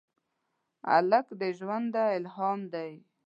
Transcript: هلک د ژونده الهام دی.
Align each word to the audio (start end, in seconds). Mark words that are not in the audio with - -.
هلک 0.89 1.27
د 1.39 1.41
ژونده 1.57 2.03
الهام 2.17 2.59
دی. 2.73 2.91